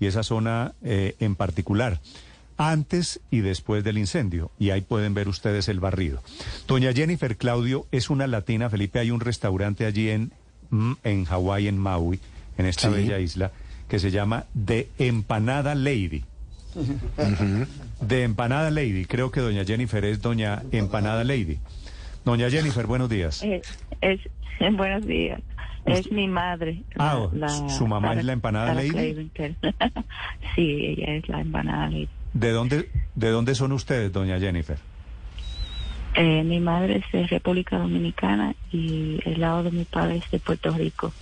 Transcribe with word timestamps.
Y 0.00 0.06
esa 0.06 0.22
zona 0.22 0.72
eh, 0.82 1.14
en 1.20 1.34
particular, 1.34 2.00
antes 2.56 3.20
y 3.30 3.40
después 3.40 3.84
del 3.84 3.98
incendio. 3.98 4.50
Y 4.58 4.70
ahí 4.70 4.80
pueden 4.80 5.14
ver 5.14 5.28
ustedes 5.28 5.68
el 5.68 5.80
barrido. 5.80 6.22
Doña 6.66 6.92
Jennifer 6.92 7.36
Claudio 7.36 7.86
es 7.92 8.10
una 8.10 8.26
latina. 8.26 8.68
Felipe, 8.70 8.98
hay 8.98 9.10
un 9.10 9.20
restaurante 9.20 9.86
allí 9.86 10.10
en, 10.10 10.32
mm, 10.70 10.92
en 11.04 11.24
Hawái, 11.24 11.68
en 11.68 11.78
Maui, 11.78 12.20
en 12.56 12.66
esta 12.66 12.88
Sí. 12.88 12.94
bella 12.94 13.18
isla, 13.20 13.52
que 13.88 13.98
se 13.98 14.10
llama 14.10 14.46
The 14.66 14.88
Empanada 14.98 15.74
Lady. 15.74 16.24
De 18.00 18.22
Empanada 18.22 18.70
Lady. 18.70 19.04
Creo 19.04 19.30
que 19.30 19.40
doña 19.40 19.64
Jennifer 19.64 20.04
es 20.04 20.20
doña 20.20 20.62
Empanada 20.72 21.24
Lady. 21.24 21.58
Doña 22.24 22.50
Jennifer, 22.50 22.86
buenos 22.86 23.08
días. 23.08 23.42
Es, 23.42 23.62
es- 24.00 24.20
buenos 24.76 25.06
días. 25.06 25.40
Es 25.92 26.10
mi 26.12 26.28
madre. 26.28 26.82
Ah, 26.98 27.28
¿su 27.68 27.86
mamá 27.86 28.14
es 28.14 28.24
la 28.24 28.32
empanada 28.32 28.68
Sara 28.68 28.82
lady? 28.82 28.90
Clevenger. 28.90 29.54
sí, 30.54 30.96
ella 30.98 31.14
es 31.14 31.28
la 31.28 31.40
empanada 31.40 31.88
lady. 31.88 32.08
¿De 32.32 32.50
dónde, 32.50 32.90
¿De 33.14 33.30
dónde 33.30 33.54
son 33.54 33.72
ustedes, 33.72 34.12
doña 34.12 34.38
Jennifer? 34.38 34.78
Eh, 36.14 36.42
mi 36.42 36.60
madre 36.60 36.96
es 36.96 37.12
de 37.12 37.26
República 37.26 37.78
Dominicana 37.78 38.54
y 38.72 39.20
el 39.24 39.40
lado 39.40 39.62
de 39.62 39.70
mi 39.70 39.84
padre 39.84 40.16
es 40.16 40.30
de 40.30 40.38
Puerto 40.38 40.70
Rico. 40.72 41.12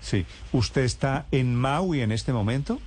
Sí. 0.00 0.26
¿Usted 0.52 0.82
está 0.82 1.26
en 1.30 1.54
Maui 1.54 2.00
en 2.00 2.12
este 2.12 2.32
momento? 2.32 2.80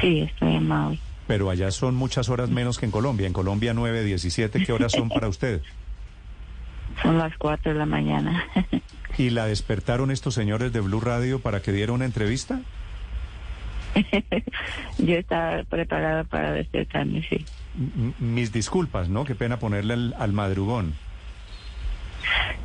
Sí, 0.00 0.20
estoy 0.20 0.54
en 0.54 0.68
Maui. 0.68 1.00
Pero 1.26 1.50
allá 1.50 1.70
son 1.70 1.94
muchas 1.94 2.28
horas 2.28 2.50
menos 2.50 2.78
que 2.78 2.86
en 2.86 2.92
Colombia. 2.92 3.26
En 3.26 3.32
Colombia 3.32 3.74
9, 3.74 4.04
17. 4.04 4.64
¿Qué 4.64 4.72
horas 4.72 4.92
son 4.92 5.08
para 5.08 5.28
usted? 5.28 5.62
Son 7.02 7.16
las 7.16 7.34
4 7.38 7.72
de 7.72 7.78
la 7.78 7.86
mañana. 7.86 8.44
¿Y 9.18 9.30
la 9.30 9.46
despertaron 9.46 10.10
estos 10.10 10.34
señores 10.34 10.72
de 10.72 10.80
Blue 10.80 11.00
Radio 11.00 11.40
para 11.40 11.60
que 11.62 11.72
diera 11.72 11.92
una 11.92 12.04
entrevista? 12.04 12.60
Yo 14.98 15.14
estaba 15.16 15.62
preparada 15.64 16.24
para 16.24 16.52
despertarme, 16.52 17.26
sí. 17.28 17.44
M- 17.78 18.14
mis 18.18 18.52
disculpas, 18.52 19.08
¿no? 19.08 19.24
Qué 19.24 19.34
pena 19.34 19.58
ponerle 19.58 19.94
al, 19.94 20.14
al 20.18 20.32
madrugón. 20.32 20.94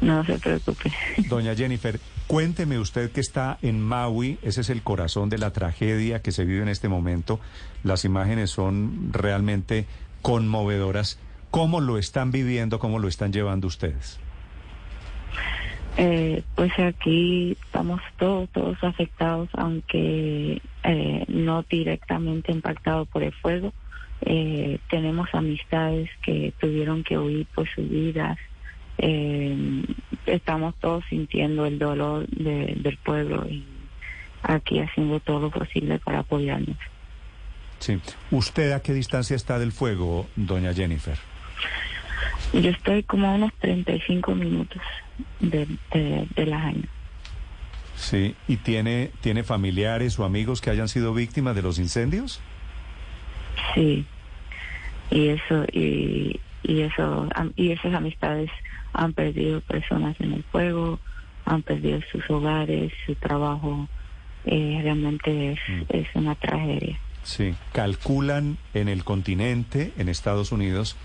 No 0.02 0.24
se 0.26 0.38
preocupe. 0.38 0.92
Doña 1.30 1.56
Jennifer, 1.56 2.00
cuénteme 2.28 2.78
usted 2.80 3.12
que 3.12 3.22
está 3.22 3.58
en 3.62 3.82
Maui, 3.82 4.38
ese 4.44 4.62
es 4.62 4.70
el 4.70 4.82
corazón 4.84 5.30
de 5.30 5.38
la 5.38 5.52
tragedia 5.52 6.22
que 6.22 6.32
se 6.32 6.46
vive 6.46 6.62
en 6.62 6.70
este 6.70 6.90
momento. 6.90 7.40
Las 7.84 8.06
imágenes 8.06 8.52
son 8.52 9.10
realmente 9.12 9.86
conmovedoras. 10.22 11.18
¿Cómo 11.52 11.80
lo 11.82 11.98
están 11.98 12.32
viviendo? 12.32 12.80
¿Cómo 12.80 13.00
lo 13.00 13.08
están 13.08 13.32
llevando 13.32 13.68
ustedes? 13.68 14.20
Eh, 15.98 16.44
pues 16.56 16.72
aquí 16.80 17.58
estamos 17.66 18.02
todos, 18.18 18.50
todos 18.50 18.78
afectados, 18.84 19.50
aunque 19.54 20.62
eh, 20.84 21.26
no 21.28 21.64
directamente 21.70 22.52
impactados 22.52 23.08
por 23.08 23.24
el 23.24 23.32
fuego. 23.34 23.74
Eh, 24.22 24.80
tenemos 24.90 25.30
amistades 25.34 26.10
que 26.24 26.54
tuvieron 26.60 27.04
que 27.04 27.18
huir 27.18 27.46
por 27.54 27.68
sus 27.70 27.88
vidas. 27.90 28.38
Eh, 28.98 29.84
estamos 30.26 30.76
todos 30.80 31.04
sintiendo 31.10 31.66
el 31.66 31.80
dolor 31.80 32.28
de- 32.28 32.76
del 32.78 32.98
pueblo 32.98 33.46
y 33.50 33.64
aquí 34.44 34.80
haciendo 34.80 35.20
todo 35.20 35.40
lo 35.42 35.50
posible 35.52 36.00
para 36.00 36.20
apoyarnos. 36.20 36.78
Sí. 37.80 38.00
¿Usted 38.32 38.72
a 38.72 38.82
qué 38.82 38.94
distancia 38.94 39.36
está 39.36 39.60
del 39.60 39.72
fuego, 39.72 40.28
doña 40.36 40.74
Jennifer? 40.74 41.18
Yo 42.62 42.70
estoy 42.72 43.04
como 43.04 43.28
a 43.28 43.32
unos 43.36 43.52
35 43.60 44.34
minutos 44.36 44.82
de, 45.40 45.68
de, 45.94 46.28
de 46.36 46.46
la 46.46 46.60
Jaina. 46.62 46.88
Sí. 47.98 48.36
¿Y 48.48 48.58
tiene, 48.58 49.12
tiene 49.22 49.44
familiares 49.44 50.18
o 50.20 50.26
amigos 50.26 50.62
que 50.62 50.70
hayan 50.70 50.88
sido 50.88 51.14
víctimas 51.14 51.56
de 51.56 51.62
los 51.62 51.80
incendios? 51.80 52.40
Sí, 53.74 54.06
y 55.12 55.28
eso 55.30 55.64
y, 55.72 56.40
y 56.64 56.82
eso 56.82 57.30
y 57.56 57.72
esas 57.72 57.94
amistades 57.94 58.50
han 58.94 59.14
perdido 59.14 59.62
personas 59.62 60.16
en 60.20 60.34
el 60.34 60.44
fuego, 60.44 61.00
han 61.46 61.62
perdido 61.62 62.00
sus 62.12 62.30
hogares, 62.30 62.92
su 63.06 63.16
trabajo. 63.16 63.88
Eh, 64.46 64.80
realmente 64.84 65.54
es, 65.54 65.60
Mm. 65.68 65.82
es 65.90 66.08
una 66.14 66.36
tragedia. 66.36 67.00
Sí. 67.24 67.56
Calculan 67.74 68.58
en 68.76 68.88
el 68.90 69.04
continente, 69.04 69.92
en 69.98 70.08
Estados 70.10 70.52
Unidos, 70.52 70.96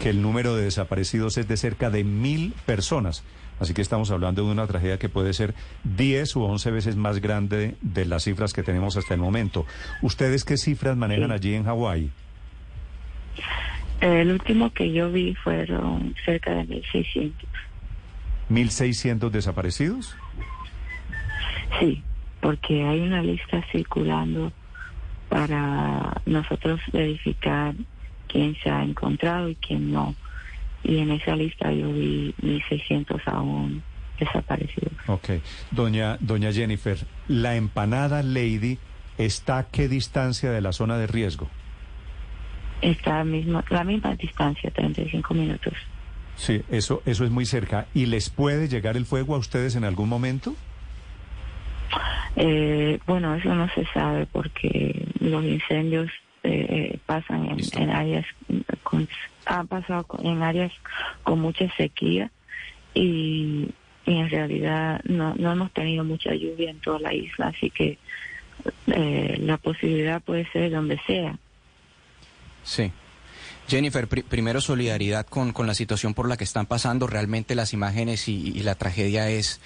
que 0.00 0.08
el 0.08 0.22
número 0.22 0.56
de 0.56 0.64
desaparecidos 0.64 1.36
es 1.36 1.46
de 1.46 1.56
cerca 1.56 1.90
de 1.90 2.02
mil 2.04 2.54
personas. 2.64 3.22
Así 3.60 3.74
que 3.74 3.82
estamos 3.82 4.10
hablando 4.10 4.42
de 4.42 4.50
una 4.50 4.66
tragedia 4.66 4.98
que 4.98 5.10
puede 5.10 5.34
ser 5.34 5.54
10 5.84 6.36
u 6.36 6.42
11 6.44 6.70
veces 6.70 6.96
más 6.96 7.20
grande 7.20 7.76
de 7.82 8.06
las 8.06 8.24
cifras 8.24 8.54
que 8.54 8.62
tenemos 8.62 8.96
hasta 8.96 9.12
el 9.12 9.20
momento. 9.20 9.66
¿Ustedes 10.00 10.46
qué 10.46 10.56
cifras 10.56 10.96
manejan 10.96 11.30
allí 11.30 11.54
en 11.54 11.64
Hawái? 11.64 12.10
El 14.00 14.32
último 14.32 14.72
que 14.72 14.90
yo 14.90 15.12
vi 15.12 15.34
fueron 15.34 16.14
cerca 16.24 16.54
de 16.54 16.64
1.600. 16.64 17.32
¿1.600 18.48 19.30
desaparecidos? 19.30 20.16
Sí, 21.78 22.02
porque 22.40 22.82
hay 22.84 23.00
una 23.00 23.22
lista 23.22 23.62
circulando 23.70 24.50
para 25.28 26.22
nosotros 26.24 26.80
verificar 26.90 27.74
quién 28.30 28.56
se 28.62 28.70
ha 28.70 28.82
encontrado 28.82 29.48
y 29.48 29.54
quién 29.56 29.92
no. 29.92 30.14
Y 30.82 30.98
en 30.98 31.10
esa 31.10 31.36
lista 31.36 31.70
yo 31.72 31.92
vi 31.92 32.34
1.600 32.42 33.20
aún 33.26 33.82
desaparecidos. 34.18 34.92
Ok. 35.06 35.30
Doña, 35.70 36.16
doña 36.20 36.52
Jennifer, 36.52 36.98
¿la 37.28 37.56
empanada 37.56 38.22
Lady 38.22 38.78
está 39.18 39.58
a 39.58 39.66
qué 39.68 39.88
distancia 39.88 40.50
de 40.50 40.60
la 40.60 40.72
zona 40.72 40.96
de 40.98 41.06
riesgo? 41.06 41.48
Está 42.80 43.24
mismo, 43.24 43.62
la 43.68 43.84
misma 43.84 44.14
distancia, 44.14 44.70
35 44.70 45.34
minutos. 45.34 45.74
Sí, 46.36 46.62
eso, 46.70 47.02
eso 47.04 47.24
es 47.24 47.30
muy 47.30 47.44
cerca. 47.44 47.86
¿Y 47.92 48.06
les 48.06 48.30
puede 48.30 48.68
llegar 48.68 48.96
el 48.96 49.04
fuego 49.04 49.34
a 49.34 49.38
ustedes 49.38 49.76
en 49.76 49.84
algún 49.84 50.08
momento? 50.08 50.54
Eh, 52.36 52.98
bueno, 53.06 53.34
eso 53.34 53.54
no 53.54 53.68
se 53.74 53.84
sabe 53.92 54.26
porque 54.26 55.06
los 55.20 55.44
incendios 55.44 56.10
eh, 56.42 56.66
eh, 56.94 56.98
pasan 57.06 57.46
en, 57.74 57.90
áreas 57.90 58.26
con, 58.82 59.08
han 59.46 59.66
pasado 59.66 60.06
en 60.22 60.42
áreas 60.42 60.72
con 61.22 61.40
mucha 61.40 61.68
sequía 61.76 62.30
y, 62.94 63.68
y 64.06 64.14
en 64.14 64.30
realidad 64.30 65.00
no, 65.04 65.34
no 65.34 65.52
hemos 65.52 65.72
tenido 65.72 66.04
mucha 66.04 66.34
lluvia 66.34 66.70
en 66.70 66.80
toda 66.80 66.98
la 67.00 67.14
isla, 67.14 67.48
así 67.48 67.70
que 67.70 67.98
eh, 68.88 69.38
la 69.40 69.56
posibilidad 69.56 70.20
puede 70.22 70.50
ser 70.50 70.70
donde 70.70 70.98
sea. 71.06 71.38
Sí. 72.62 72.92
Jennifer, 73.68 74.08
pri- 74.08 74.22
primero 74.22 74.60
solidaridad 74.60 75.26
con, 75.26 75.52
con 75.52 75.66
la 75.66 75.74
situación 75.74 76.12
por 76.12 76.28
la 76.28 76.36
que 76.36 76.42
están 76.44 76.66
pasando. 76.66 77.06
Realmente 77.06 77.54
las 77.54 77.72
imágenes 77.72 78.26
y, 78.28 78.48
y 78.48 78.60
la 78.64 78.74
tragedia 78.74 79.30
es, 79.30 79.60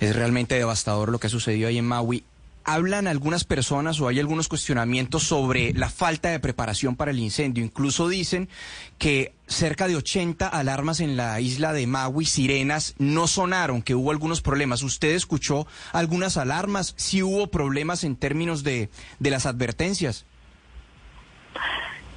es 0.00 0.14
realmente 0.14 0.54
devastador 0.56 1.10
lo 1.10 1.18
que 1.18 1.30
sucedió 1.30 1.68
ahí 1.68 1.78
en 1.78 1.86
Maui. 1.86 2.24
¿Hablan 2.70 3.06
algunas 3.06 3.44
personas 3.44 3.98
o 3.98 4.08
hay 4.08 4.20
algunos 4.20 4.46
cuestionamientos 4.46 5.22
sobre 5.22 5.72
la 5.72 5.88
falta 5.88 6.28
de 6.28 6.38
preparación 6.38 6.96
para 6.96 7.12
el 7.12 7.18
incendio? 7.18 7.64
Incluso 7.64 8.10
dicen 8.10 8.50
que 8.98 9.32
cerca 9.46 9.88
de 9.88 9.96
80 9.96 10.46
alarmas 10.46 11.00
en 11.00 11.16
la 11.16 11.40
isla 11.40 11.72
de 11.72 11.86
Maui, 11.86 12.26
sirenas, 12.26 12.94
no 12.98 13.26
sonaron, 13.26 13.80
que 13.80 13.94
hubo 13.94 14.10
algunos 14.10 14.42
problemas. 14.42 14.82
¿Usted 14.82 15.14
escuchó 15.14 15.66
algunas 15.94 16.36
alarmas? 16.36 16.92
¿Sí 16.98 17.22
hubo 17.22 17.46
problemas 17.46 18.04
en 18.04 18.16
términos 18.16 18.62
de, 18.64 18.90
de 19.18 19.30
las 19.30 19.46
advertencias? 19.46 20.26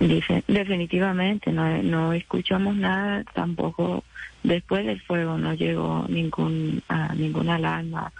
Dice, 0.01 0.43
definitivamente, 0.49 1.53
no, 1.53 1.81
no 1.81 2.11
escuchamos 2.11 2.75
nada, 2.75 3.23
tampoco 3.33 4.03
después 4.43 4.85
del 4.85 4.99
fuego 4.99 5.37
no 5.37 5.53
llegó 5.53 6.05
ningún 6.09 6.83
a, 6.89 7.15
ninguna 7.15 7.55
alarma 7.55 8.11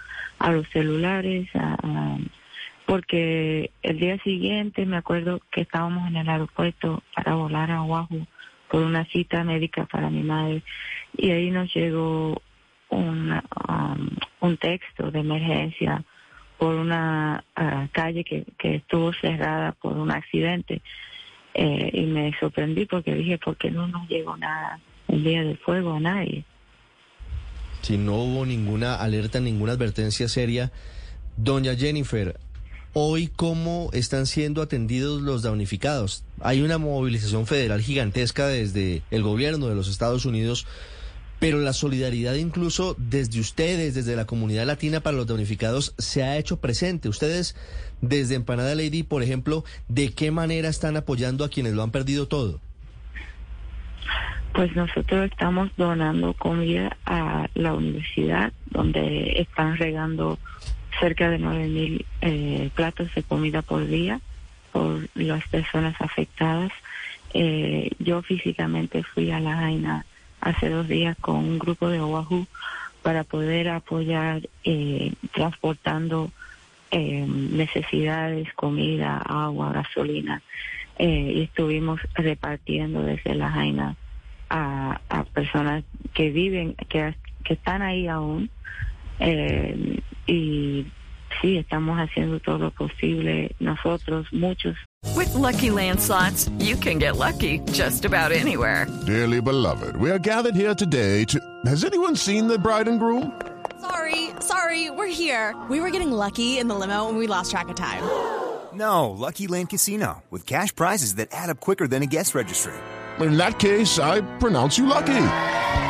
a 0.42 0.50
los 0.50 0.68
celulares, 0.70 1.48
a- 1.54 2.18
porque 2.84 3.70
el 3.82 3.98
día 4.00 4.18
siguiente 4.18 4.84
me 4.84 4.96
acuerdo 4.96 5.40
que 5.52 5.62
estábamos 5.62 6.08
en 6.08 6.16
el 6.16 6.28
aeropuerto 6.28 7.02
para 7.14 7.34
volar 7.36 7.70
a 7.70 7.82
Oahu 7.84 8.26
por 8.68 8.82
una 8.82 9.04
cita 9.06 9.44
médica 9.44 9.86
para 9.86 10.10
mi 10.10 10.22
madre 10.22 10.62
y 11.16 11.30
ahí 11.30 11.50
nos 11.50 11.72
llegó 11.72 12.42
un, 12.90 13.32
um, 13.68 14.08
un 14.40 14.56
texto 14.56 15.10
de 15.10 15.20
emergencia 15.20 16.02
por 16.58 16.74
una 16.74 17.44
ah, 17.54 17.86
calle 17.92 18.24
que, 18.24 18.44
que 18.58 18.76
estuvo 18.76 19.12
cerrada 19.14 19.72
por 19.72 19.96
un 19.96 20.10
accidente 20.10 20.82
eh, 21.54 21.90
y 21.94 22.02
me 22.06 22.32
sorprendí 22.40 22.84
porque 22.86 23.14
dije, 23.14 23.38
¿por 23.38 23.56
qué 23.56 23.70
no 23.70 23.86
nos 23.86 24.08
llegó 24.08 24.36
nada 24.36 24.80
el 25.08 25.22
día 25.22 25.44
del 25.44 25.58
fuego 25.58 25.92
a 25.94 26.00
nadie? 26.00 26.44
Si 27.82 27.98
no 27.98 28.14
hubo 28.14 28.46
ninguna 28.46 28.94
alerta, 28.94 29.40
ninguna 29.40 29.72
advertencia 29.72 30.28
seria. 30.28 30.70
Doña 31.36 31.74
Jennifer, 31.74 32.38
hoy 32.92 33.26
cómo 33.26 33.90
están 33.92 34.26
siendo 34.26 34.62
atendidos 34.62 35.20
los 35.20 35.42
damnificados. 35.42 36.22
Hay 36.40 36.62
una 36.62 36.78
movilización 36.78 37.46
federal 37.46 37.82
gigantesca 37.82 38.46
desde 38.46 39.02
el 39.10 39.22
gobierno 39.24 39.66
de 39.66 39.74
los 39.74 39.88
Estados 39.88 40.26
Unidos, 40.26 40.64
pero 41.40 41.58
la 41.58 41.72
solidaridad 41.72 42.34
incluso 42.34 42.94
desde 42.98 43.40
ustedes, 43.40 43.94
desde 43.94 44.14
la 44.14 44.26
comunidad 44.26 44.64
latina 44.64 45.00
para 45.00 45.16
los 45.16 45.26
damnificados, 45.26 45.94
se 45.98 46.22
ha 46.22 46.38
hecho 46.38 46.58
presente. 46.58 47.08
Ustedes, 47.08 47.56
desde 48.00 48.36
Empanada 48.36 48.76
Lady, 48.76 49.02
por 49.02 49.24
ejemplo, 49.24 49.64
¿de 49.88 50.12
qué 50.12 50.30
manera 50.30 50.68
están 50.68 50.96
apoyando 50.96 51.44
a 51.44 51.48
quienes 51.48 51.72
lo 51.72 51.82
han 51.82 51.90
perdido 51.90 52.28
todo? 52.28 52.60
Pues 54.54 54.76
nosotros 54.76 55.30
estamos 55.30 55.70
donando 55.78 56.34
comida 56.34 56.96
a 57.06 57.48
la 57.54 57.72
universidad, 57.72 58.52
donde 58.66 59.40
están 59.40 59.78
regando 59.78 60.38
cerca 61.00 61.30
de 61.30 61.40
9.000 61.40 62.04
eh, 62.20 62.70
platos 62.74 63.14
de 63.14 63.22
comida 63.22 63.62
por 63.62 63.86
día 63.86 64.20
por 64.72 65.08
las 65.14 65.46
personas 65.48 65.94
afectadas. 66.00 66.70
Eh, 67.32 67.90
yo 67.98 68.20
físicamente 68.22 69.02
fui 69.02 69.30
a 69.30 69.40
La 69.40 69.56
Jaina 69.56 70.04
hace 70.40 70.68
dos 70.68 70.86
días 70.86 71.16
con 71.18 71.36
un 71.36 71.58
grupo 71.58 71.88
de 71.88 72.00
Oahu 72.00 72.46
para 73.02 73.24
poder 73.24 73.70
apoyar 73.70 74.48
eh, 74.64 75.12
transportando 75.32 76.30
eh, 76.90 77.26
necesidades, 77.26 78.52
comida, 78.54 79.16
agua, 79.18 79.72
gasolina. 79.72 80.42
Y 80.98 81.42
estuvimos 81.42 82.00
repartiendo 82.14 83.02
desde 83.02 83.34
La 83.34 83.50
Jaina 83.50 83.96
a, 84.52 85.00
a 85.08 85.24
personas 85.24 85.82
que 86.14 86.30
viven, 86.30 86.76
que, 86.88 87.14
que 87.44 87.54
están 87.54 87.82
ahí 87.82 88.06
aún. 88.06 88.50
Eh, 89.18 90.00
y 90.26 90.86
sí, 91.40 91.56
estamos 91.56 91.98
haciendo 91.98 92.38
todo 92.40 92.58
lo 92.58 92.70
posible 92.70 93.54
nosotros, 93.58 94.26
muchos. 94.32 94.76
With 95.16 95.34
Lucky 95.34 95.70
Land 95.70 96.00
slots, 96.00 96.48
you 96.58 96.76
can 96.76 96.98
get 96.98 97.16
lucky 97.16 97.60
just 97.72 98.04
about 98.04 98.30
anywhere. 98.30 98.86
Dearly 99.06 99.40
beloved, 99.40 99.96
we 99.96 100.10
are 100.10 100.18
gathered 100.18 100.54
here 100.54 100.74
today 100.74 101.24
to. 101.24 101.40
Has 101.66 101.84
anyone 101.84 102.14
seen 102.14 102.46
the 102.46 102.58
bride 102.58 102.88
and 102.88 103.00
groom? 103.00 103.32
Sorry, 103.80 104.30
sorry, 104.40 104.90
we're 104.90 105.08
here. 105.12 105.56
We 105.68 105.80
were 105.80 105.90
getting 105.90 106.12
lucky 106.12 106.58
in 106.58 106.68
the 106.68 106.74
limo 106.74 107.08
and 107.08 107.18
we 107.18 107.26
lost 107.26 107.50
track 107.50 107.68
of 107.68 107.74
time. 107.74 108.02
No, 108.74 109.10
Lucky 109.10 109.48
Land 109.48 109.68
Casino, 109.70 110.22
with 110.30 110.46
cash 110.46 110.74
prizes 110.74 111.16
that 111.16 111.28
add 111.32 111.50
up 111.50 111.60
quicker 111.60 111.86
than 111.86 112.02
a 112.02 112.06
guest 112.06 112.34
registry. 112.34 112.72
In 113.22 113.36
that 113.36 113.58
case, 113.58 113.98
I 113.98 114.20
pronounce 114.38 114.78
you 114.78 114.86
lucky. 114.86 115.26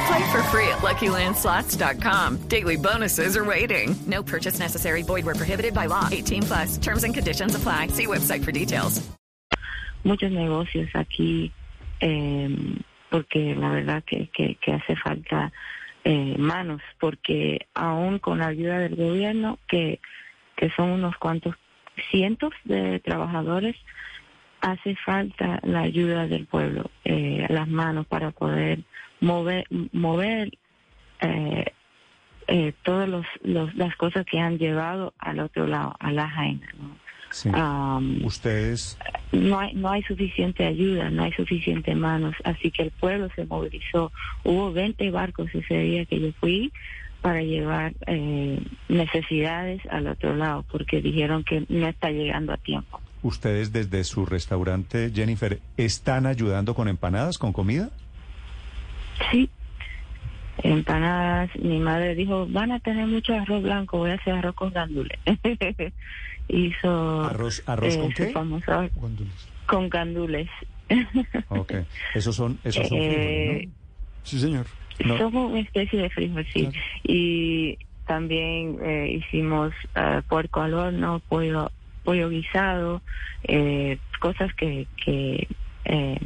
Play 0.07 0.33
for 0.33 0.43
free 0.51 0.69
at 0.69 0.79
LuckyLandSlots.com. 0.79 2.49
Daily 2.49 2.77
bonuses 2.77 3.37
are 3.37 3.45
waiting. 3.45 3.95
No 4.07 4.23
purchase 4.23 4.59
necessary. 4.59 5.03
Void 5.03 5.25
where 5.25 5.35
prohibited 5.35 5.75
by 5.75 5.87
law. 5.87 6.09
18 6.11 6.43
plus. 6.43 6.79
Terms 6.79 7.05
and 7.05 7.15
conditions 7.15 7.55
apply. 7.55 7.89
See 7.89 8.07
website 8.07 8.45
for 8.45 8.53
details. 8.53 9.03
muchos 10.05 10.31
negocios 10.31 10.89
aquí 10.95 11.53
eh, 12.01 12.49
porque 13.11 13.55
la 13.55 13.71
verdad 13.71 14.03
que, 14.05 14.29
que, 14.29 14.57
que 14.57 14.73
hace 14.73 14.97
falta 14.97 15.53
eh, 16.05 16.37
manos 16.39 16.81
porque 16.99 17.67
aún 17.75 18.19
con 18.19 18.39
la 18.39 18.49
ayuda 18.49 18.79
del 18.81 18.97
gobierno 18.97 19.59
que, 19.69 20.01
que 20.57 20.71
son 20.71 20.91
unos 20.91 21.17
cuantos 21.19 21.55
cientos 22.11 22.53
de 22.65 23.01
trabajadores 23.01 23.77
hace 24.63 24.97
falta 24.97 25.61
la 25.63 25.81
ayuda 25.81 26.27
del 26.27 26.47
pueblo 26.47 26.91
eh, 27.05 27.47
las 27.51 27.69
manos 27.69 28.07
para 28.07 28.31
poder 28.31 28.81
mover 29.21 29.67
mover 29.93 30.57
eh, 31.21 31.67
eh, 32.49 32.73
todas 32.83 33.09
los, 33.09 33.27
los, 33.43 33.75
las 33.75 33.95
cosas 33.97 34.25
que 34.25 34.39
han 34.39 34.59
llevado 34.59 35.15
al 35.19 35.41
otro 35.41 35.67
lado 35.67 35.95
a 35.99 36.11
la 36.13 36.29
jaina 36.29 36.67
¿no? 36.79 37.03
Sí. 37.33 37.51
Ustedes, 38.25 38.99
no 39.33 39.59
hay, 39.59 39.73
no 39.73 39.91
hay 39.91 40.03
suficiente 40.03 40.67
ayuda, 40.67 41.09
no 41.09 41.23
hay 41.23 41.33
suficiente 41.33 41.95
manos, 41.95 42.35
así 42.45 42.71
que 42.71 42.83
el 42.83 42.91
pueblo 42.91 43.31
se 43.35 43.47
movilizó. 43.47 44.13
Hubo 44.45 44.71
20 44.71 45.11
barcos 45.11 45.49
ese 45.55 45.79
día 45.79 46.05
que 46.05 46.21
yo 46.21 46.33
fui 46.39 46.71
para 47.23 47.41
llevar 47.41 47.95
eh, 48.07 48.61
necesidades 48.89 49.81
al 49.89 50.09
otro 50.09 50.37
lado, 50.37 50.67
porque 50.71 51.01
dijeron 51.01 51.43
que 51.43 51.65
no 51.71 51.87
está 51.87 52.11
llegando 52.11 52.53
a 52.53 52.59
tiempo. 52.59 53.01
Ustedes 53.23 53.73
desde 53.73 54.05
su 54.05 54.27
restaurante, 54.27 55.11
Jennifer, 55.15 55.61
¿están 55.77 56.27
ayudando 56.27 56.75
con 56.75 56.89
empanadas, 56.89 57.39
con 57.39 57.53
comida? 57.53 57.91
Sí, 59.31 59.49
empanadas, 60.63 61.51
mi 61.57 61.79
madre 61.79 62.15
dijo, 62.15 62.47
van 62.49 62.73
a 62.73 62.81
tener 62.81 63.07
mucho 63.07 63.33
arroz 63.35 63.63
blanco, 63.63 63.99
voy 63.99 64.11
a 64.11 64.15
hacer 64.15 64.35
arroz 64.35 64.55
con 64.55 64.73
gandules. 64.73 65.19
Hizo 66.49 67.23
¿Arroz, 67.25 67.63
arroz 67.67 67.97
con 67.97 68.11
eh, 68.11 68.15
su 68.17 68.23
qué? 68.25 68.33
famoso- 68.33 68.91
con 69.67 69.89
gandules. 69.89 70.49
Ok, 71.49 71.73
esos 72.15 72.35
son, 72.35 72.59
esos 72.65 72.89
son 72.89 72.99
Eh, 72.99 73.05
frijoles, 73.05 73.67
¿no? 73.67 73.73
Sí, 74.25 74.41
señor. 74.41 74.67
No. 75.05 75.19
Somos 75.19 75.51
una 75.51 75.61
especie 75.61 76.01
de 76.01 76.09
frijol, 76.11 76.47
sí. 76.53 76.69
Y 77.05 77.79
también 78.07 78.79
eh, 78.83 79.19
hicimos 79.19 79.73
eh, 79.95 80.23
puerco 80.29 80.61
al 80.63 80.73
horno, 80.75 81.21
pollo, 81.29 81.71
pollo 82.05 82.29
guisado, 82.29 83.03
eh, 83.45 83.99
cosas 84.21 84.53
que, 84.55 84.87
que 85.05 85.49
eh, 85.85 86.19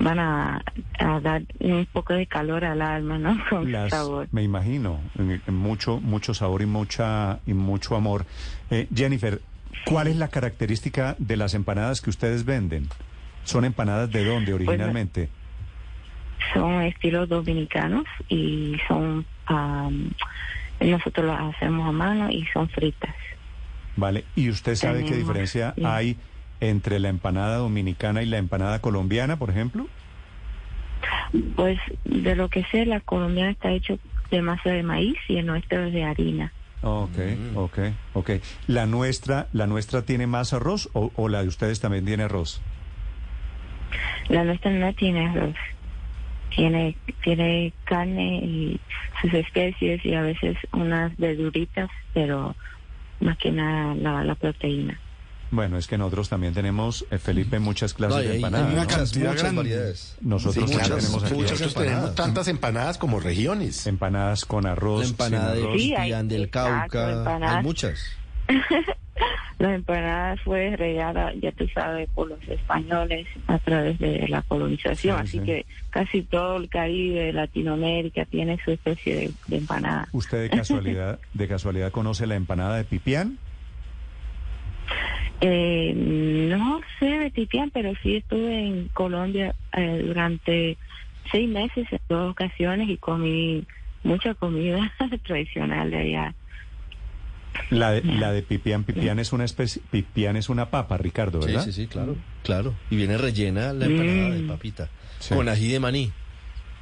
van 0.00 0.18
a, 0.18 0.62
a 0.98 1.20
dar 1.20 1.42
un 1.60 1.86
poco 1.92 2.14
de 2.14 2.26
calor 2.26 2.64
al 2.64 2.82
alma, 2.82 3.18
¿no? 3.18 3.36
Con 3.50 3.70
Las- 3.70 3.90
sabor. 3.90 4.28
Me 4.32 4.42
imagino, 4.42 5.00
mucho, 5.48 6.00
mucho 6.00 6.34
sabor 6.34 6.62
y 6.62 6.66
mucha 6.66 7.38
y 7.46 7.52
mucho 7.54 7.94
amor. 7.96 8.24
Eh, 8.70 8.88
Jennifer, 8.94 9.40
¿cuál 9.84 10.08
es 10.08 10.16
la 10.16 10.28
característica 10.28 11.14
de 11.18 11.36
las 11.36 11.54
empanadas 11.54 12.00
que 12.00 12.10
ustedes 12.10 12.44
venden? 12.44 12.88
¿Son 13.44 13.64
empanadas 13.64 14.10
de 14.10 14.24
dónde 14.24 14.52
originalmente? 14.54 15.28
Son 16.54 16.82
estilos 16.82 17.28
dominicanos 17.28 18.04
y 18.28 18.76
son, 18.88 19.24
am, 19.46 20.10
nosotros 20.80 21.26
las 21.26 21.54
hacemos 21.54 21.88
a 21.88 21.92
mano 21.92 22.30
y 22.30 22.44
son 22.52 22.68
fritas. 22.68 23.14
Vale, 23.96 24.24
¿y 24.34 24.48
usted 24.48 24.74
sabe 24.74 25.04
qué 25.04 25.16
diferencia 25.16 25.74
sí. 25.76 25.82
hay 25.84 26.16
entre 26.60 26.98
la 27.00 27.08
empanada 27.08 27.56
dominicana 27.56 28.22
y 28.22 28.26
la 28.26 28.38
empanada 28.38 28.80
colombiana, 28.80 29.36
por 29.38 29.50
ejemplo? 29.50 29.86
Pues 31.56 31.78
de 32.04 32.36
lo 32.36 32.48
que 32.48 32.64
sé, 32.70 32.86
la 32.86 33.00
colombiana 33.00 33.50
está 33.50 33.70
hecho 33.70 33.98
de 34.30 34.42
masa 34.42 34.70
de 34.70 34.82
maíz 34.82 35.16
y 35.28 35.36
el 35.36 35.46
nuestro 35.46 35.84
es 35.84 35.92
de 35.92 36.04
harina. 36.04 36.52
Ok, 36.82 37.18
ok, 37.54 37.78
ok. 38.14 38.30
¿La 38.66 38.86
nuestra, 38.86 39.48
la 39.52 39.66
nuestra 39.66 40.02
tiene 40.02 40.26
más 40.26 40.52
arroz 40.52 40.88
o, 40.94 41.12
o 41.14 41.28
la 41.28 41.42
de 41.42 41.48
ustedes 41.48 41.80
también 41.80 42.04
tiene 42.04 42.24
arroz? 42.24 42.60
La 44.28 44.44
nuestra 44.44 44.70
no 44.70 44.92
tiene 44.94 45.28
arroz. 45.28 45.56
Tiene, 46.54 46.96
tiene 47.22 47.72
carne 47.84 48.36
y 48.44 48.80
sus 49.20 49.32
especies 49.32 50.04
y 50.04 50.14
a 50.14 50.22
veces 50.22 50.56
unas 50.72 51.16
verduritas, 51.16 51.88
pero 52.12 52.56
más 53.22 53.38
que 53.38 53.50
nada 53.50 53.94
la, 53.94 54.24
la 54.24 54.34
proteína. 54.34 54.98
Bueno, 55.50 55.76
es 55.76 55.86
que 55.86 55.98
nosotros 55.98 56.30
también 56.30 56.54
tenemos, 56.54 57.04
eh, 57.10 57.18
Felipe, 57.18 57.58
muchas 57.58 57.92
clases 57.92 58.14
No, 58.16 58.20
hay- 58.20 58.26
de 58.26 58.30
hay 58.32 58.36
empanadas. 58.38 58.72
una 58.72 58.82
¿no? 58.84 58.88
cantidad 58.88 59.30
muchas 59.32 59.54
variedades. 59.54 60.16
Nosotros 60.22 60.54
Sí, 60.54 60.60
muchas, 60.76 60.88
tenemos 60.88 61.24
aquí 61.24 61.34
muchas 61.34 61.60
empanadas. 61.60 61.74
tenemos 61.92 62.14
tantas 62.14 62.48
empanadas 62.48 62.98
como 62.98 63.20
regiones. 63.20 63.86
Empanadas 63.86 64.44
con 64.46 64.66
arroz. 64.66 65.00
La 65.02 65.08
empanada 65.10 65.54
sin 65.54 65.72
de. 65.72 65.78
Sí, 65.78 65.94
hay- 65.94 66.26
del 66.26 66.48
Cauca, 66.48 67.10
empanadas. 67.12 67.56
hay 67.56 67.62
muchas. 67.62 68.00
La 69.58 69.74
empanada 69.74 70.36
fue 70.38 70.74
regada, 70.76 71.32
ya 71.34 71.52
tú 71.52 71.68
sabes, 71.68 72.08
por 72.14 72.28
los 72.28 72.42
españoles 72.48 73.28
a 73.46 73.58
través 73.58 73.98
de 73.98 74.26
la 74.28 74.42
colonización, 74.42 75.16
Sí, 75.18 75.22
así 75.22 75.38
sí. 75.38 75.44
que 75.44 75.66
casi 75.90 76.22
todo 76.22 76.56
el 76.56 76.68
Caribe, 76.68 77.32
Latinoamérica 77.32 78.24
tiene 78.24 78.58
su 78.64 78.72
especie 78.72 79.14
de, 79.14 79.30
de 79.46 79.56
empanada. 79.58 80.08
¿Usted 80.12 80.42
de 80.42 80.50
casualidad, 80.50 81.20
de 81.34 81.48
casualidad 81.48 81.92
conoce 81.92 82.26
la 82.26 82.34
empanada 82.34 82.76
de 82.76 82.84
pipián? 82.84 83.38
Eh, 85.40 85.92
no 85.94 86.80
sé 87.00 87.06
de 87.06 87.30
Tipián, 87.30 87.70
pero 87.72 87.92
sí 88.02 88.16
estuve 88.16 88.64
en 88.66 88.88
Colombia 88.88 89.54
eh, 89.72 90.02
durante 90.06 90.78
seis 91.32 91.48
meses 91.48 91.86
en 91.90 91.98
dos 92.08 92.30
ocasiones 92.30 92.88
y 92.88 92.96
comí 92.96 93.66
mucha 94.04 94.34
comida 94.34 94.92
tradicional 95.24 95.90
de 95.90 95.96
allá. 95.96 96.34
La 97.70 97.90
de, 97.92 98.02
la 98.02 98.32
de 98.32 98.42
pipián, 98.42 98.84
pipián 98.84 99.18
es 99.18 99.32
una 99.32 99.44
especie, 99.44 99.82
pipián 99.90 100.36
es 100.36 100.48
una 100.48 100.70
papa, 100.70 100.96
Ricardo, 100.96 101.40
Sí, 101.42 101.48
¿verdad? 101.48 101.64
sí, 101.64 101.72
sí, 101.72 101.86
claro. 101.86 102.16
Claro. 102.44 102.74
Y 102.90 102.96
viene 102.96 103.18
rellena 103.18 103.72
la 103.72 103.86
empanada 103.86 104.30
de 104.30 104.42
Mm. 104.42 104.48
papita. 104.48 104.88
Sí. 105.18 105.34
Con 105.34 105.48
ají 105.48 105.68
de 105.72 105.80
maní. 105.80 106.12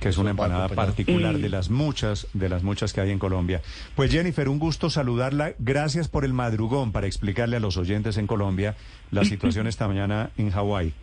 que 0.00 0.08
es 0.08 0.16
una 0.16 0.30
empanada 0.30 0.64
acompañado. 0.64 0.86
particular 0.94 1.34
Mm. 1.36 1.40
de 1.42 1.48
las 1.50 1.68
muchas, 1.68 2.26
de 2.32 2.48
las 2.48 2.62
muchas 2.62 2.94
que 2.94 3.02
hay 3.02 3.10
en 3.10 3.18
Colombia. 3.18 3.60
Pues 3.94 4.10
Jennifer, 4.10 4.48
un 4.48 4.58
gusto 4.58 4.88
saludarla. 4.88 5.52
Gracias 5.58 6.08
por 6.08 6.24
el 6.24 6.32
madrugón 6.32 6.90
para 6.90 7.06
explicarle 7.06 7.56
a 7.56 7.60
los 7.60 7.76
oyentes 7.76 8.16
en 8.16 8.26
Colombia 8.26 8.76
la 9.10 9.26
situación 9.26 9.66
esta 9.66 9.86
mañana 9.88 10.30
en 10.38 10.50
Hawái. 10.52 10.94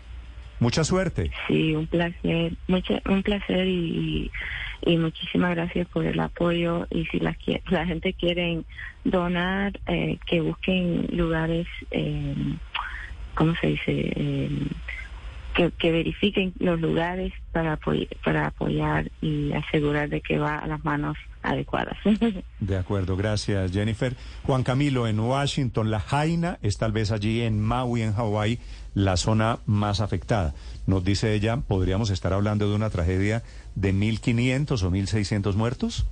Mucha 0.59 0.83
suerte. 0.83 1.29
Sí, 1.47 1.75
un 1.75 1.85
placer, 1.85 2.53
mucha, 2.67 2.99
un 3.07 3.21
placer 3.21 3.67
y, 3.67 3.71
y 3.71 4.31
muchísimas 4.85 5.55
gracias 5.55 5.87
por 5.87 6.05
el 6.05 6.19
apoyo. 6.19 6.87
Y 6.89 7.05
si 7.05 7.19
la, 7.19 7.35
la 7.69 7.85
gente 7.85 8.13
quiere 8.13 8.63
donar, 9.03 9.79
eh, 9.87 10.17
que 10.25 10.41
busquen 10.41 11.07
lugares, 11.11 11.67
eh, 11.91 12.35
¿cómo 13.35 13.55
se 13.55 13.67
dice? 13.67 14.49
Que, 15.57 15.71
que 15.71 15.91
verifiquen 15.91 16.53
los 16.59 16.79
lugares 16.79 17.33
para, 17.51 17.79
para 18.23 18.45
apoyar 18.45 19.11
y 19.21 19.51
asegurar 19.53 20.07
de 20.07 20.21
que 20.21 20.37
va 20.37 20.59
a 20.59 20.67
las 20.67 20.85
manos 20.85 21.17
adecuadas. 21.41 21.97
De 22.59 22.77
acuerdo, 22.77 23.15
gracias 23.17 23.71
Jennifer. 23.71 24.15
Juan 24.43 24.63
Camilo, 24.63 25.07
en 25.07 25.19
Washington, 25.19 25.89
la 25.89 25.99
Jaina 25.99 26.59
es 26.61 26.77
tal 26.77 26.91
vez 26.91 27.11
allí 27.11 27.41
en 27.41 27.59
Maui, 27.59 28.03
en 28.03 28.13
Hawái, 28.13 28.59
la 28.93 29.17
zona 29.17 29.59
más 29.65 29.99
afectada. 29.99 30.53
Nos 30.85 31.03
dice 31.03 31.33
ella, 31.33 31.57
¿podríamos 31.57 32.09
estar 32.11 32.33
hablando 32.33 32.69
de 32.69 32.75
una 32.75 32.89
tragedia 32.89 33.43
de 33.75 33.93
1.500 33.93 34.83
o 34.83 34.91
1.600 34.91 35.55
muertos? 35.55 36.05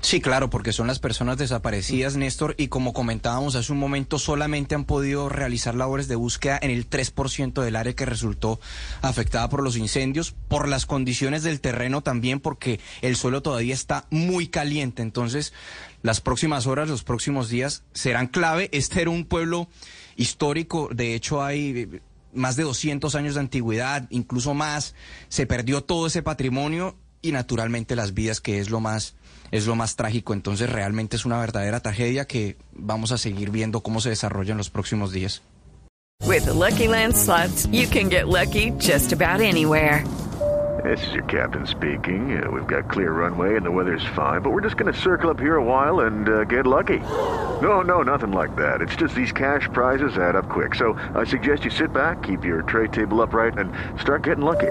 Sí, 0.00 0.20
claro, 0.20 0.48
porque 0.48 0.72
son 0.72 0.86
las 0.86 1.00
personas 1.00 1.38
desaparecidas, 1.38 2.16
Néstor, 2.16 2.54
y 2.56 2.68
como 2.68 2.92
comentábamos 2.92 3.56
hace 3.56 3.72
un 3.72 3.78
momento, 3.78 4.18
solamente 4.18 4.76
han 4.76 4.84
podido 4.84 5.28
realizar 5.28 5.74
labores 5.74 6.06
de 6.06 6.14
búsqueda 6.14 6.58
en 6.62 6.70
el 6.70 6.88
3% 6.88 7.62
del 7.62 7.76
área 7.76 7.94
que 7.94 8.06
resultó 8.06 8.60
afectada 9.02 9.48
por 9.48 9.62
los 9.62 9.76
incendios, 9.76 10.34
por 10.46 10.68
las 10.68 10.86
condiciones 10.86 11.42
del 11.42 11.60
terreno 11.60 12.02
también, 12.02 12.38
porque 12.38 12.78
el 13.02 13.16
suelo 13.16 13.42
todavía 13.42 13.74
está 13.74 14.06
muy 14.10 14.46
caliente. 14.46 15.02
Entonces, 15.02 15.52
las 16.02 16.20
próximas 16.20 16.66
horas, 16.68 16.88
los 16.88 17.02
próximos 17.02 17.48
días 17.48 17.82
serán 17.92 18.28
clave. 18.28 18.68
Este 18.72 19.02
era 19.02 19.10
un 19.10 19.24
pueblo 19.24 19.68
histórico, 20.16 20.88
de 20.92 21.16
hecho 21.16 21.42
hay 21.42 21.70
eh, 21.70 22.00
más 22.32 22.54
de 22.56 22.62
200 22.62 23.14
años 23.16 23.34
de 23.34 23.40
antigüedad, 23.40 24.06
incluso 24.10 24.54
más. 24.54 24.94
Se 25.28 25.44
perdió 25.44 25.82
todo 25.82 26.06
ese 26.06 26.22
patrimonio 26.22 26.96
y 27.22 27.32
naturalmente 27.32 27.96
las 27.96 28.14
vidas, 28.14 28.40
que 28.40 28.58
es 28.60 28.70
lo 28.70 28.80
más 28.80 29.14
es 29.50 29.66
lo 29.66 29.74
más 29.74 29.96
trágico. 29.96 30.32
Entonces 30.32 30.70
realmente 30.70 31.16
es 31.16 31.24
una 31.24 31.38
verdadera 31.38 31.80
tragedia 31.80 32.26
que 32.26 32.56
vamos 32.72 33.12
a 33.12 33.18
seguir 33.18 33.50
viendo 33.50 33.80
cómo 33.80 34.00
se 34.00 34.10
desarrolla 34.10 34.52
en 34.52 34.58
los 34.58 34.70
próximos 34.70 35.12
días. 35.12 35.42
With 36.26 36.44
the 36.44 36.52
Lucky 36.52 36.88
Land 36.88 37.14
slots, 37.16 37.66
you 37.72 37.86
can 37.88 38.10
get 38.10 38.28
lucky 38.28 38.72
just 38.78 39.12
about 39.12 39.40
anywhere. 39.40 40.04
This 40.84 41.04
is 41.08 41.12
your 41.12 41.24
captain 41.24 41.66
speaking. 41.66 42.40
Uh, 42.40 42.50
we've 42.50 42.66
got 42.66 42.88
clear 42.88 43.10
runway 43.10 43.56
and 43.56 43.64
the 43.64 43.70
weather's 43.70 44.04
fine, 44.14 44.42
but 44.42 44.50
we're 44.50 44.60
just 44.60 44.76
going 44.76 44.92
to 44.92 44.98
circle 44.98 45.30
up 45.30 45.40
here 45.40 45.56
a 45.56 45.64
while 45.64 46.00
and 46.00 46.28
uh, 46.28 46.44
get 46.44 46.66
lucky. 46.66 46.98
No, 47.60 47.82
no, 47.82 48.02
nothing 48.02 48.30
like 48.30 48.54
that. 48.56 48.80
It's 48.80 48.94
just 48.94 49.14
these 49.14 49.32
cash 49.32 49.68
prizes 49.72 50.16
add 50.16 50.36
up 50.36 50.48
quick. 50.48 50.76
So 50.76 50.94
I 51.14 51.24
suggest 51.24 51.64
you 51.64 51.70
sit 51.70 51.92
back, 51.92 52.22
keep 52.22 52.44
your 52.44 52.62
tray 52.62 52.88
table 52.88 53.20
upright, 53.22 53.58
and 53.58 53.72
start 54.00 54.22
getting 54.22 54.44
lucky. 54.44 54.70